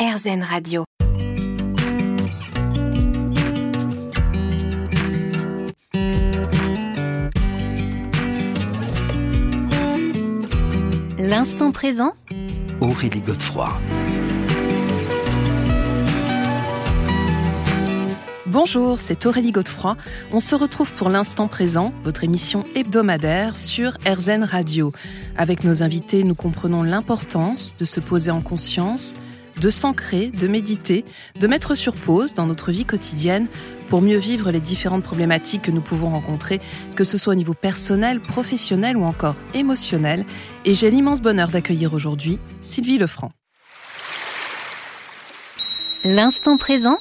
[0.00, 0.84] RZN Radio.
[11.18, 12.14] L'instant présent
[12.80, 13.68] Aurélie Godefroy.
[18.46, 19.96] Bonjour, c'est Aurélie Godefroy.
[20.32, 24.92] On se retrouve pour l'instant présent, votre émission hebdomadaire sur RZN Radio.
[25.36, 29.14] Avec nos invités, nous comprenons l'importance de se poser en conscience,
[29.60, 31.04] de s'ancrer, de méditer,
[31.38, 33.46] de mettre sur pause dans notre vie quotidienne
[33.88, 36.60] pour mieux vivre les différentes problématiques que nous pouvons rencontrer,
[36.96, 40.24] que ce soit au niveau personnel, professionnel ou encore émotionnel.
[40.64, 43.30] Et j'ai l'immense bonheur d'accueillir aujourd'hui Sylvie Lefranc.
[46.04, 46.98] L'instant présent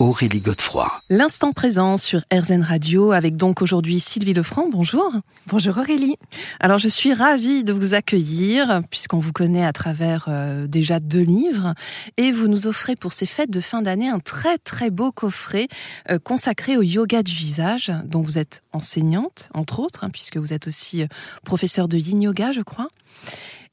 [0.00, 0.90] Aurélie Godefroy.
[1.08, 4.68] L'instant présent sur RZN Radio avec donc aujourd'hui Sylvie Lefranc.
[4.68, 5.12] Bonjour.
[5.46, 6.16] Bonjour Aurélie.
[6.58, 11.22] Alors je suis ravie de vous accueillir puisqu'on vous connaît à travers euh, déjà deux
[11.22, 11.74] livres
[12.16, 15.68] et vous nous offrez pour ces fêtes de fin d'année un très très beau coffret
[16.10, 20.52] euh, consacré au yoga du visage dont vous êtes enseignante entre autres hein, puisque vous
[20.52, 21.06] êtes aussi euh,
[21.44, 22.88] professeur de yin yoga je crois.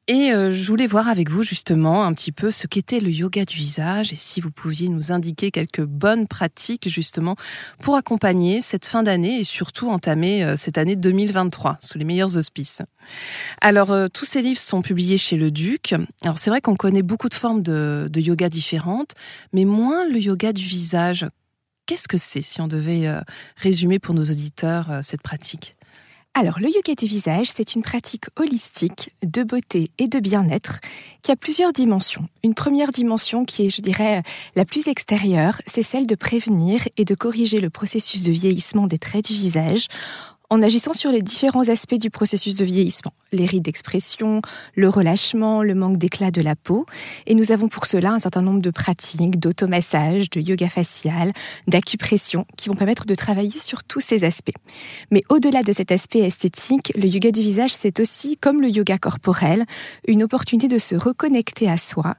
[0.08, 3.46] Et euh, je voulais voir avec vous justement un petit peu ce qu'était le yoga
[3.46, 7.36] du visage et si vous pouviez nous indiquer quelques bonnes pratiques justement
[7.80, 12.36] pour accompagner cette fin d'année et surtout entamer euh, cette année 2023 sous les meilleurs
[12.36, 12.82] auspices.
[13.62, 15.94] Alors euh, tous ces livres sont publiés chez le Duc.
[16.24, 19.14] Alors c'est vrai qu'on connaît beaucoup de formes de, de yoga différentes,
[19.54, 21.28] mais moins le yoga du visage.
[21.86, 23.08] Qu'est-ce que c'est si on devait
[23.58, 25.76] résumer pour nos auditeurs cette pratique?
[26.34, 30.80] Alors, le yoga du visage, c'est une pratique holistique de beauté et de bien-être
[31.24, 32.26] qui a plusieurs dimensions.
[32.42, 34.24] Une première dimension qui est, je dirais,
[34.56, 38.98] la plus extérieure, c'est celle de prévenir et de corriger le processus de vieillissement des
[38.98, 39.88] traits du visage
[40.52, 44.42] en agissant sur les différents aspects du processus de vieillissement, les rides d'expression,
[44.76, 46.86] le relâchement, le manque d'éclat de la peau.
[47.26, 51.32] Et nous avons pour cela un certain nombre de pratiques d'automassage, de yoga facial,
[51.70, 54.52] d'acupression qui vont permettre de travailler sur tous ces aspects.
[55.10, 58.98] Mais au-delà de cet aspect esthétique, le yoga du visage, c'est aussi, comme le yoga
[58.98, 59.66] corporel,
[60.06, 62.16] une opportunité de se reconnecter à soi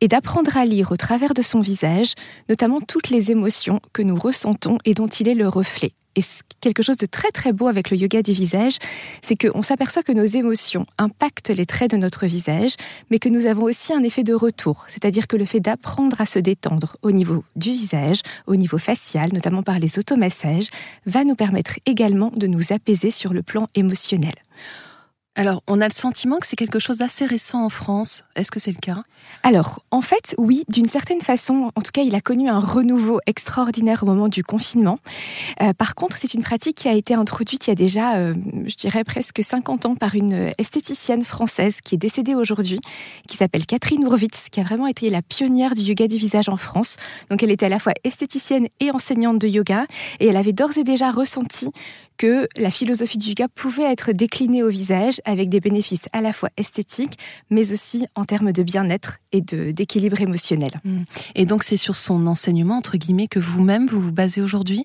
[0.00, 2.14] et d'apprendre à lire au travers de son visage,
[2.48, 5.92] notamment toutes les émotions que nous ressentons et dont il est le reflet.
[6.16, 6.22] Et
[6.60, 8.78] quelque chose de très très beau avec le yoga du visage,
[9.22, 12.76] c'est qu'on s'aperçoit que nos émotions impactent les traits de notre visage,
[13.10, 14.84] mais que nous avons aussi un effet de retour.
[14.88, 19.30] C'est-à-dire que le fait d'apprendre à se détendre au niveau du visage, au niveau facial,
[19.32, 20.68] notamment par les automassages,
[21.06, 24.34] va nous permettre également de nous apaiser sur le plan émotionnel.
[25.36, 28.22] Alors, on a le sentiment que c'est quelque chose d'assez récent en France.
[28.36, 29.02] Est-ce que c'est le cas?
[29.42, 31.72] Alors, en fait, oui, d'une certaine façon.
[31.74, 34.96] En tout cas, il a connu un renouveau extraordinaire au moment du confinement.
[35.60, 38.34] Euh, par contre, c'est une pratique qui a été introduite il y a déjà, euh,
[38.66, 42.78] je dirais, presque 50 ans par une esthéticienne française qui est décédée aujourd'hui,
[43.26, 46.56] qui s'appelle Catherine Hurwitz, qui a vraiment été la pionnière du yoga du visage en
[46.56, 46.96] France.
[47.28, 49.86] Donc, elle était à la fois esthéticienne et enseignante de yoga,
[50.20, 51.70] et elle avait d'ores et déjà ressenti
[52.16, 56.32] que la philosophie du yoga pouvait être déclinée au visage avec des bénéfices à la
[56.32, 57.18] fois esthétiques,
[57.50, 60.80] mais aussi en termes de bien-être et d'équilibre émotionnel.
[60.84, 61.02] Mmh.
[61.34, 64.84] Et donc c'est sur son enseignement, entre guillemets, que vous-même vous vous basez aujourd'hui?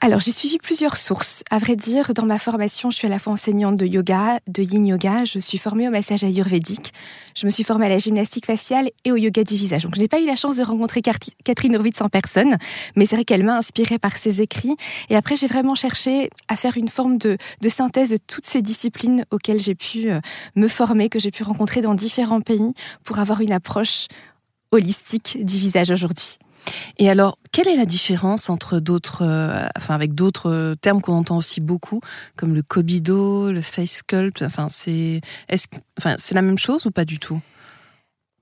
[0.00, 1.42] Alors j'ai suivi plusieurs sources.
[1.50, 4.62] À vrai dire, dans ma formation, je suis à la fois enseignante de yoga, de
[4.62, 6.92] yin yoga, je suis formée au massage ayurvédique,
[7.34, 9.82] je me suis formée à la gymnastique faciale et au yoga du visage.
[9.82, 12.56] Donc je n'ai pas eu la chance de rencontrer Catherine Horvitz en personne,
[12.96, 14.76] mais c'est vrai qu'elle m'a inspirée par ses écrits.
[15.10, 18.62] Et après, j'ai vraiment cherché à faire une forme de, de synthèse de toutes ces
[18.62, 20.20] disciplines auxquelles j'ai pu euh,
[20.56, 22.74] me former, que j'ai pu rencontrer dans différents pays
[23.04, 24.06] pour avoir une approche
[24.70, 26.38] holistique du visage aujourd'hui.
[26.98, 31.36] Et alors, quelle est la différence entre d'autres, euh, enfin avec d'autres termes qu'on entend
[31.36, 32.00] aussi beaucoup,
[32.36, 34.42] comme le kobido, le face sculpt.
[34.42, 35.66] Enfin, c'est, est-ce,
[35.98, 37.40] enfin, c'est la même chose ou pas du tout?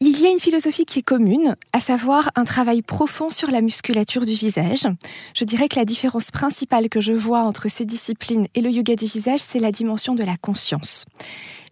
[0.00, 3.62] Il y a une philosophie qui est commune, à savoir un travail profond sur la
[3.62, 4.86] musculature du visage.
[5.34, 8.94] Je dirais que la différence principale que je vois entre ces disciplines et le yoga
[8.94, 11.06] du visage, c'est la dimension de la conscience.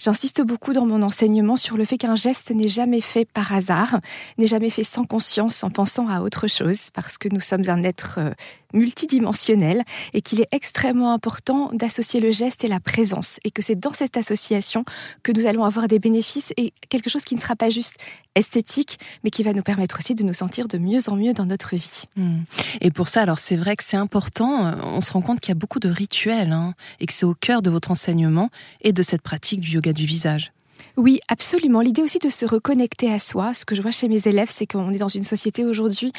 [0.04, 4.00] J'insiste beaucoup dans mon enseignement sur le fait qu'un geste n'est jamais fait par hasard,
[4.36, 7.82] n'est jamais fait sans conscience, en pensant à autre chose, parce que nous sommes un
[7.82, 8.30] être euh,
[8.74, 9.82] multidimensionnel
[10.12, 13.94] et qu'il est extrêmement important d'associer le geste et la présence, et que c'est dans
[13.94, 14.84] cette association
[15.22, 17.96] que nous allons avoir des bénéfices et quelque chose qui ne sera pas juste
[18.34, 21.46] esthétique, mais qui va nous permettre aussi de nous sentir de mieux en mieux dans
[21.46, 22.04] notre vie.
[22.16, 22.42] Hmm.
[22.80, 25.56] Et pour ça, alors c'est vrai que c'est important, on se rend compte qu'il y
[25.56, 28.50] a beaucoup de rituels, hein, et que c'est au cœur de votre enseignement
[28.80, 30.53] et de cette pratique du yoga du visage.
[30.96, 31.80] Oui, absolument.
[31.80, 33.52] L'idée aussi de se reconnecter à soi.
[33.52, 36.12] Ce que je vois chez mes élèves, c'est qu'on est dans une société aujourd'hui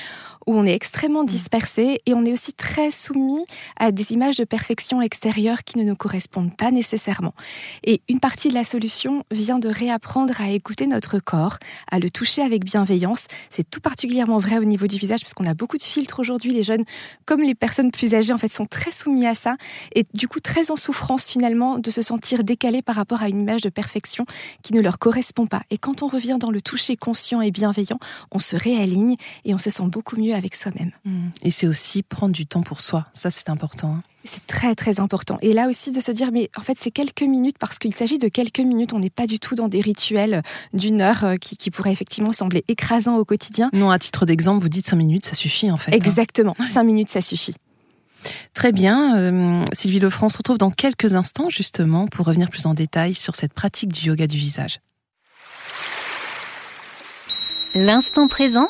[0.48, 1.28] où on est extrêmement mm.
[1.28, 3.46] dispersé et on est aussi très soumis
[3.78, 7.34] à des images de perfection extérieure qui ne nous correspondent pas nécessairement.
[7.84, 11.58] Et une partie de la solution vient de réapprendre à écouter notre corps,
[11.90, 13.28] à le toucher avec bienveillance.
[13.50, 16.52] C'est tout particulièrement vrai au niveau du visage parce qu'on a beaucoup de filtres aujourd'hui.
[16.52, 16.84] Les jeunes,
[17.26, 19.56] comme les personnes plus âgées, en fait, sont très soumis à ça
[19.94, 23.42] et du coup très en souffrance finalement de se sentir décalés par rapport à une
[23.42, 24.26] image de perfection
[24.62, 25.64] qui ne leur correspond pas.
[25.70, 28.00] Et quand on revient dans le toucher conscient et bienveillant,
[28.32, 30.92] on se réaligne et on se sent beaucoup mieux avec soi-même.
[31.06, 31.30] Mmh.
[31.44, 33.08] Et c'est aussi prendre du temps pour soi.
[33.14, 33.96] Ça, c'est important.
[33.96, 34.04] Hein.
[34.26, 35.38] C'est très très important.
[35.42, 38.18] Et là aussi de se dire, mais en fait c'est quelques minutes parce qu'il s'agit
[38.18, 38.92] de quelques minutes.
[38.94, 40.42] On n'est pas du tout dans des rituels
[40.74, 43.70] d'une heure euh, qui, qui, pourraient effectivement sembler écrasants au quotidien.
[43.74, 45.92] Non, à titre d'exemple, vous dites cinq minutes, ça suffit en fait.
[45.92, 45.96] Hein.
[45.96, 47.56] Exactement, cinq minutes, ça suffit.
[48.56, 49.18] Très bien.
[49.18, 53.36] Euh, Sylvie Lefranc se retrouve dans quelques instants justement pour revenir plus en détail sur
[53.36, 54.80] cette pratique du yoga du visage.
[57.76, 58.70] L'instant présent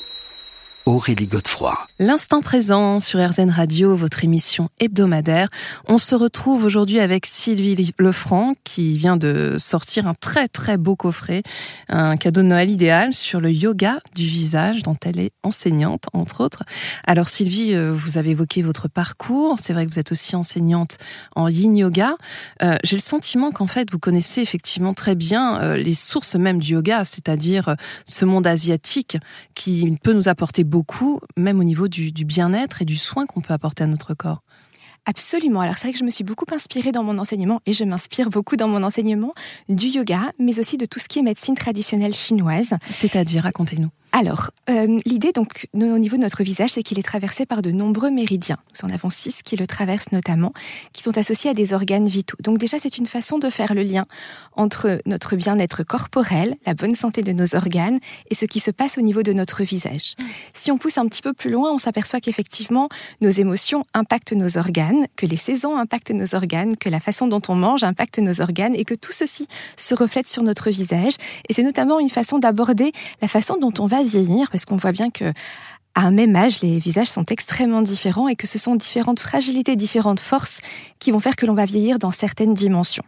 [0.88, 1.76] Aurélie Godefroy.
[1.98, 5.50] L'instant présent sur RZN Radio, votre émission hebdomadaire.
[5.88, 10.96] On se retrouve aujourd'hui avec Sylvie Lefranc qui vient de sortir un très très beau
[10.96, 11.42] coffret,
[11.90, 16.42] un cadeau de Noël idéal sur le yoga du visage dont elle est enseignante entre
[16.42, 16.62] autres.
[17.08, 19.56] Alors Sylvie, euh, vous avez évoqué votre parcours.
[19.60, 21.00] C'est vrai que vous êtes aussi enseignante
[21.36, 22.16] en yin yoga.
[22.62, 26.60] Euh, j'ai le sentiment qu'en fait vous connaissez effectivement très bien euh, les sources même
[26.60, 27.76] du yoga, c'est-à-dire
[28.08, 29.18] ce monde asiatique
[29.56, 33.40] qui peut nous apporter beaucoup beaucoup, même au niveau du, bien-être et du soin qu'on
[33.40, 34.42] peut apporter à notre corps.
[35.06, 35.62] Absolument.
[35.62, 38.30] Alors c'est vrai que je me suis beaucoup inspirée dans mon enseignement et je m'inspire
[38.30, 39.34] beaucoup dans mon enseignement
[39.70, 42.74] du yoga, mais aussi de tout ce qui est médecine traditionnelle chinoise.
[42.88, 43.90] C'est-à-dire, racontez-nous.
[44.18, 47.72] Alors, euh, l'idée donc au niveau de notre visage, c'est qu'il est traversé par de
[47.72, 48.56] nombreux méridiens.
[48.74, 50.54] Nous en avons six qui le traversent notamment,
[50.94, 52.38] qui sont associés à des organes vitaux.
[52.40, 54.06] Donc déjà, c'est une façon de faire le lien
[54.56, 58.00] entre notre bien-être corporel, la bonne santé de nos organes,
[58.32, 60.16] et ce qui se passe au niveau de notre visage.
[60.54, 62.88] Si on pousse un petit peu plus loin, on s'aperçoit qu'effectivement,
[63.22, 67.42] nos émotions impactent nos organes, que les saisons impactent nos organes, que la façon dont
[67.50, 71.16] on mange impacte nos organes, et que tout ceci se reflète sur notre visage.
[71.50, 74.92] Et c'est notamment une façon d'aborder la façon dont on va vieillir, parce qu'on voit
[74.92, 75.34] bien que
[75.96, 79.78] à un même âge, les visages sont extrêmement différents et que ce sont différentes fragilités,
[79.78, 80.60] différentes forces
[81.00, 83.06] qui vont faire que l'on va vieillir dans certaines dimensions.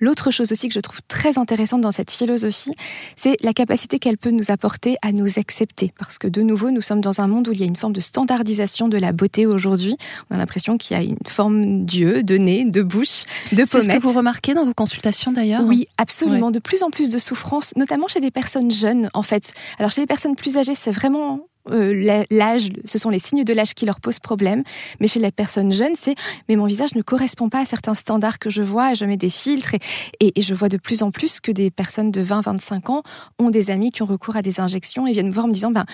[0.00, 2.72] L'autre chose aussi que je trouve très intéressante dans cette philosophie,
[3.14, 5.92] c'est la capacité qu'elle peut nous apporter à nous accepter.
[5.96, 7.92] Parce que de nouveau, nous sommes dans un monde où il y a une forme
[7.92, 9.96] de standardisation de la beauté aujourd'hui.
[10.30, 13.68] On a l'impression qu'il y a une forme d'yeux, de nez, de bouche, de pommettes.
[13.68, 16.50] C'est ce que vous remarquez dans vos consultations d'ailleurs Oui, absolument.
[16.50, 19.54] De plus en plus de souffrance, notamment chez des personnes jeunes en fait.
[19.78, 23.52] Alors chez les personnes plus âgées, c'est vraiment euh, l'âge, ce sont les signes de
[23.52, 24.62] l'âge qui leur posent problème.
[25.00, 26.14] Mais chez les personnes jeunes, c'est
[26.48, 29.28] mais mon visage ne correspond pas à certains standards que je vois, je mets des
[29.28, 29.74] filtres
[30.20, 33.02] et, je vois de plus en plus que des personnes de 20-25 ans
[33.38, 35.54] ont des amis qui ont recours à des injections et viennent me voir en me
[35.54, 35.84] disant ben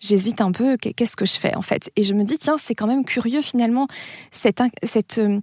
[0.00, 1.90] j'hésite un peu, qu'est-ce que je fais en fait?
[1.96, 3.86] Et je me dis tiens c'est quand même curieux finalement
[4.30, 5.40] cette cette euh,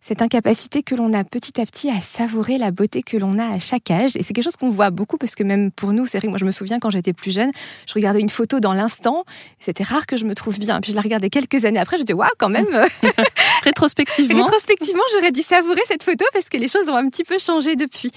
[0.00, 3.46] cette incapacité que l'on a petit à petit à savourer la beauté que l'on a
[3.46, 4.16] à chaque âge.
[4.16, 6.38] Et c'est quelque chose qu'on voit beaucoup parce que même pour nous, c'est vrai moi
[6.38, 7.50] je me souviens quand j'étais plus jeune,
[7.86, 9.24] je regardais une photo dans l'instant,
[9.58, 10.80] c'était rare que je me trouve bien.
[10.80, 12.66] Puis je la regardais quelques années après, je dis waouh quand même.
[13.64, 14.44] Rétrospectivement.
[14.44, 17.76] Rétrospectivement, j'aurais dû savourer cette photo parce que les choses ont un petit peu changé
[17.76, 18.12] depuis.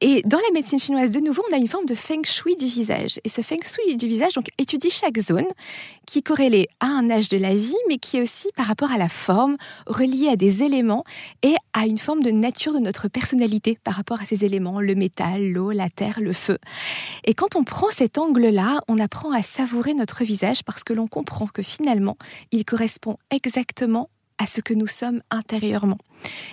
[0.00, 2.66] Et dans la médecine chinoise, de nouveau, on a une forme de feng shui du
[2.66, 3.20] visage.
[3.24, 5.46] Et ce feng shui du visage donc, étudie chaque zone
[6.06, 8.98] qui corrélée à un âge de la vie, mais qui est aussi par rapport à
[8.98, 9.56] la forme,
[9.86, 11.04] reliée à des éléments
[11.42, 14.94] et à une forme de nature de notre personnalité par rapport à ces éléments, le
[14.94, 16.58] métal, l'eau, la terre, le feu.
[17.24, 21.06] Et quand on prend cet angle-là, on apprend à savourer notre visage parce que l'on
[21.06, 22.16] comprend que finalement,
[22.50, 25.98] il correspond exactement à ce que nous sommes intérieurement.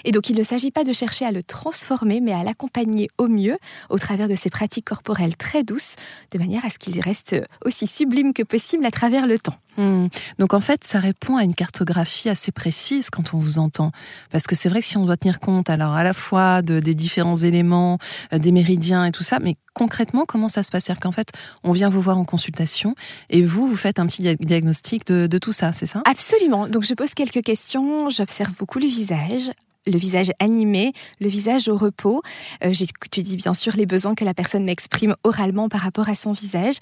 [0.06, 3.28] Et donc il ne s'agit pas de chercher à le transformer, mais à l'accompagner au
[3.28, 3.58] mieux
[3.90, 5.96] au travers de ces pratiques corporelles très douces,
[6.32, 7.36] de manière à ce qu'il reste
[7.66, 9.56] aussi sublime que possible à travers le temps.
[9.78, 10.08] Hmm.
[10.40, 13.92] Donc en fait, ça répond à une cartographie assez précise quand on vous entend.
[14.30, 16.82] Parce que c'est vrai que si on doit tenir compte alors à la fois de,
[16.82, 17.98] des différents éléments,
[18.34, 20.84] euh, des méridiens et tout ça, mais concrètement, comment ça se passe?
[20.86, 21.32] C'est-à-dire qu'en fait,
[21.64, 22.96] on vient vous voir en consultation
[23.30, 26.02] et vous, vous faites un petit diagnostic de, de tout ça, c'est ça?
[26.06, 26.68] Absolument.
[26.68, 29.52] Donc je pose quelques questions, j'observe beaucoup le visage
[29.90, 32.22] le visage animé, le visage au repos.
[32.64, 36.32] Euh, J'étudie bien sûr les besoins que la personne m'exprime oralement par rapport à son
[36.32, 36.76] visage.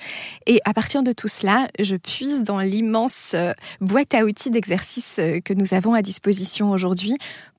[0.45, 5.19] Et à partir de tout cela, je puise dans l'immense euh, boîte à outils d'exercices
[5.19, 7.17] euh, que nous avons à disposition aujourd'hui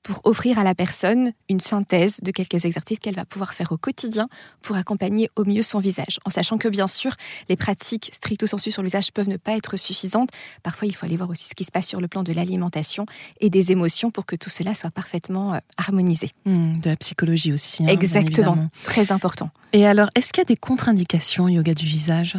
[0.09, 3.77] pour offrir à la personne une synthèse de quelques exercices qu'elle va pouvoir faire au
[3.77, 4.27] quotidien
[4.63, 6.19] pour accompagner au mieux son visage.
[6.25, 7.11] En sachant que bien sûr,
[7.47, 10.31] les pratiques stricto sensu sur le visage peuvent ne pas être suffisantes.
[10.63, 13.05] Parfois, il faut aller voir aussi ce qui se passe sur le plan de l'alimentation
[13.39, 16.31] et des émotions pour que tout cela soit parfaitement euh, harmonisé.
[16.45, 17.83] Hmm, de la psychologie aussi.
[17.83, 19.51] Hein, Exactement, très important.
[19.73, 22.35] Et alors, est-ce qu'il y a des contre-indications yoga du visage?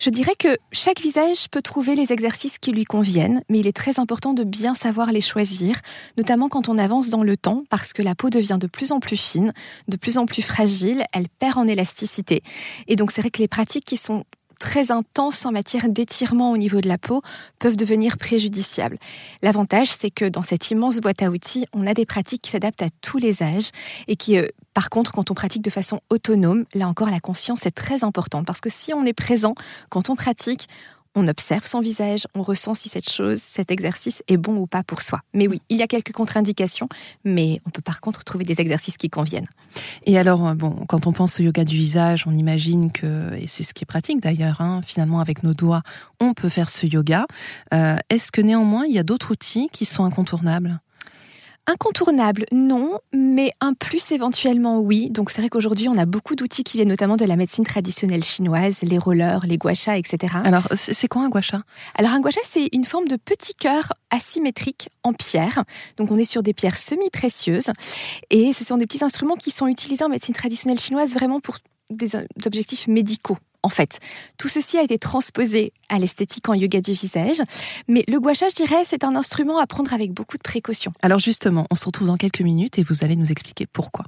[0.00, 3.76] Je dirais que chaque visage peut trouver les exercices qui lui conviennent, mais il est
[3.76, 5.80] très important de bien savoir les choisir,
[6.16, 9.00] notamment quand on avance dans le temps, parce que la peau devient de plus en
[9.00, 9.52] plus fine,
[9.88, 12.42] de plus en plus fragile, elle perd en élasticité.
[12.88, 14.24] Et donc c'est vrai que les pratiques qui sont
[14.58, 17.22] très intenses en matière d'étirement au niveau de la peau
[17.58, 18.98] peuvent devenir préjudiciables.
[19.42, 22.82] L'avantage, c'est que dans cette immense boîte à outils, on a des pratiques qui s'adaptent
[22.82, 23.70] à tous les âges
[24.08, 24.46] et qui, euh,
[24.76, 28.44] par contre, quand on pratique de façon autonome, là encore, la conscience est très importante
[28.44, 29.54] parce que si on est présent
[29.88, 30.68] quand on pratique,
[31.14, 34.82] on observe son visage, on ressent si cette chose, cet exercice est bon ou pas
[34.82, 35.22] pour soi.
[35.32, 36.90] Mais oui, il y a quelques contre-indications,
[37.24, 39.48] mais on peut par contre trouver des exercices qui conviennent.
[40.04, 43.46] Et alors, euh, bon, quand on pense au yoga du visage, on imagine que, et
[43.46, 45.84] c'est ce qui est pratique d'ailleurs, hein, finalement avec nos doigts,
[46.20, 47.24] on peut faire ce yoga.
[47.72, 50.80] Euh, est-ce que néanmoins, il y a d'autres outils qui sont incontournables?
[51.68, 55.10] Incontournable, non, mais un plus éventuellement, oui.
[55.10, 58.22] Donc c'est vrai qu'aujourd'hui, on a beaucoup d'outils qui viennent notamment de la médecine traditionnelle
[58.22, 60.34] chinoise, les rollers, les guachas, etc.
[60.44, 61.62] Alors, c'est quoi un guacha
[61.96, 65.64] Alors un guacha, c'est une forme de petit cœur asymétrique en pierre.
[65.96, 67.72] Donc on est sur des pierres semi-précieuses.
[68.30, 71.58] Et ce sont des petits instruments qui sont utilisés en médecine traditionnelle chinoise vraiment pour
[71.90, 72.10] des
[72.44, 73.98] objectifs médicaux en fait.
[74.38, 77.42] Tout ceci a été transposé à l'esthétique en yoga du visage,
[77.88, 80.92] mais le gua je dirais, c'est un instrument à prendre avec beaucoup de précaution.
[81.02, 84.06] Alors justement, on se retrouve dans quelques minutes et vous allez nous expliquer pourquoi.